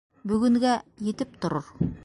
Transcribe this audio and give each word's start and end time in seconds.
Бөгөнгә... 0.31 0.71
етеп 1.11 1.39
торор. 1.45 1.73